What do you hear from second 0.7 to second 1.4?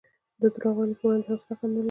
ویلو په وړاندې هم